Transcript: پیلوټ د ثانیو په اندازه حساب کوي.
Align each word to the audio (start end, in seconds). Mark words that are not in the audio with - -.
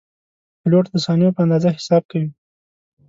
پیلوټ 0.59 0.85
د 0.91 0.95
ثانیو 1.05 1.35
په 1.35 1.41
اندازه 1.45 1.69
حساب 1.77 2.03
کوي. 2.11 2.29